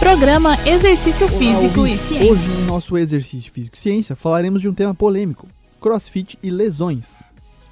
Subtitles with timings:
[0.00, 2.32] Programa Exercício Físico e Ciência.
[2.32, 5.46] Hoje, no nosso Exercício Físico e Ciência, falaremos de um tema polêmico:
[5.78, 7.22] crossfit e lesões.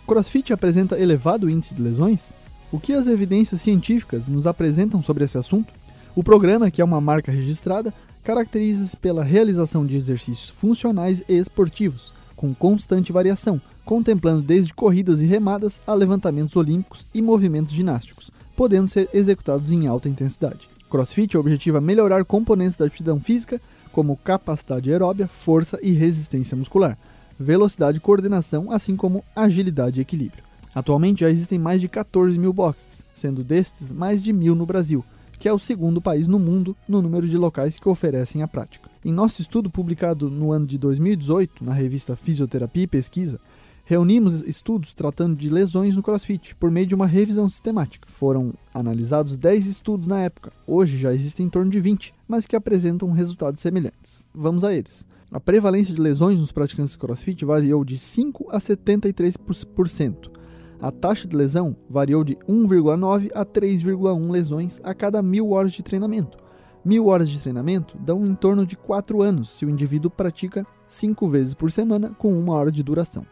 [0.07, 2.35] Crossfit apresenta elevado índice de lesões?
[2.71, 5.73] O que as evidências científicas nos apresentam sobre esse assunto?
[6.15, 12.13] O programa, que é uma marca registrada, caracteriza-se pela realização de exercícios funcionais e esportivos,
[12.37, 18.87] com constante variação, contemplando desde corridas e remadas a levantamentos olímpicos e movimentos ginásticos, podendo
[18.87, 20.69] ser executados em alta intensidade.
[20.89, 23.61] CrossFit objetiva melhorar componentes da aptidão física,
[23.93, 26.99] como capacidade aeróbia, força e resistência muscular,
[27.39, 30.45] velocidade e coordenação, assim como agilidade e equilíbrio.
[30.75, 35.05] Atualmente já existem mais de 14 mil boxes, sendo destes mais de mil no Brasil,
[35.39, 38.91] que é o segundo país no mundo no número de locais que oferecem a prática.
[39.05, 43.41] Em nosso estudo publicado no ano de 2018 na revista Fisioterapia e Pesquisa,
[43.89, 48.07] Reunimos estudos tratando de lesões no CrossFit por meio de uma revisão sistemática.
[48.07, 52.55] Foram analisados 10 estudos na época, hoje já existem em torno de 20, mas que
[52.55, 54.27] apresentam resultados semelhantes.
[54.35, 55.07] Vamos a eles.
[55.33, 60.33] A prevalência de lesões nos praticantes de CrossFit variou de 5 a 73%.
[60.79, 65.83] A taxa de lesão variou de 1,9 a 3,1 lesões a cada mil horas de
[65.83, 66.37] treinamento.
[66.85, 71.27] Mil horas de treinamento dão em torno de 4 anos se o indivíduo pratica 5
[71.27, 73.25] vezes por semana com uma hora de duração.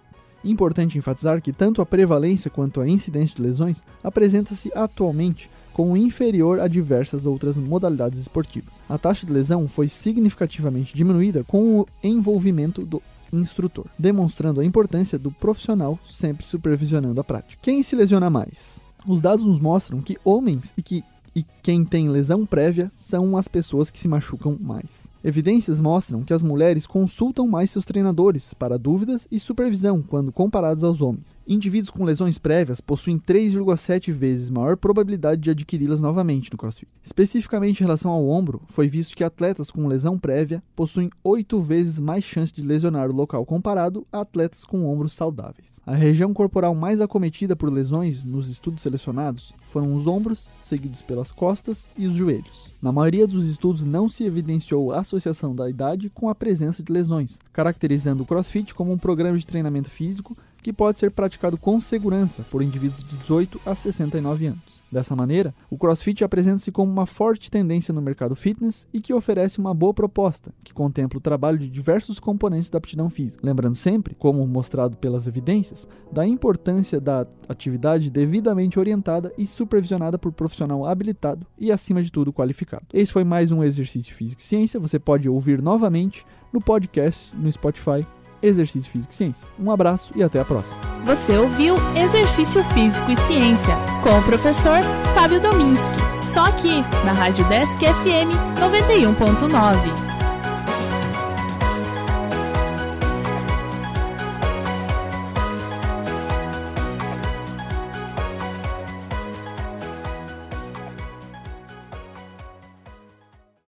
[0.47, 6.61] Importante enfatizar que tanto a prevalência quanto a incidência de lesões apresenta-se atualmente como inferior
[6.61, 8.83] a diversas outras modalidades esportivas.
[8.89, 15.19] A taxa de lesão foi significativamente diminuída com o envolvimento do instrutor, demonstrando a importância
[15.19, 17.61] do profissional sempre supervisionando a prática.
[17.61, 18.81] Quem se lesiona mais?
[19.05, 21.05] Os dados nos mostram que homens e que
[21.37, 25.07] e quem tem lesão prévia são as pessoas que se machucam mais.
[25.27, 30.85] Evidências mostram que as mulheres consultam mais seus treinadores para dúvidas e supervisão quando comparados
[30.85, 31.35] aos homens.
[31.49, 36.87] Indivíduos com lesões prévias possuem 3,7 vezes maior probabilidade de adquiri-las novamente no CrossFit.
[37.03, 41.99] Especificamente em relação ao ombro, foi visto que atletas com lesão prévia possuem 8 vezes
[41.99, 45.81] mais chance de lesionar o local comparado a atletas com ombros saudáveis.
[45.85, 51.33] A região corporal mais acometida por lesões nos estudos selecionados foram os ombros, seguidos pelas
[51.33, 52.73] costas e os joelhos.
[52.81, 56.93] Na maioria dos estudos não se evidenciou associação associação da idade com a presença de
[56.93, 61.81] lesões, caracterizando o CrossFit como um programa de treinamento físico que pode ser praticado com
[61.81, 64.83] segurança por indivíduos de 18 a 69 anos.
[64.91, 69.61] Dessa maneira, o CrossFit apresenta-se como uma forte tendência no mercado fitness e que oferece
[69.61, 73.47] uma boa proposta, que contempla o trabalho de diversos componentes da aptidão física.
[73.47, 80.33] Lembrando sempre, como mostrado pelas evidências, da importância da atividade devidamente orientada e supervisionada por
[80.33, 82.87] profissional habilitado e, acima de tudo, qualificado.
[82.93, 84.81] Esse foi mais um exercício físico e ciência.
[84.81, 88.05] Você pode ouvir novamente no podcast no Spotify
[88.43, 89.49] Exercício Físico e Ciência.
[89.59, 90.79] Um abraço e até a próxima.
[91.05, 94.81] Você ouviu Exercício Físico e Ciência com o professor
[95.15, 95.97] Fábio Dominski.
[96.33, 98.31] Só aqui na Rádio Desk FM
[98.61, 100.06] 91.9.